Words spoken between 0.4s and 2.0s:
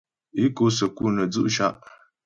É kǒ səku nə́ dzʉ' ca'.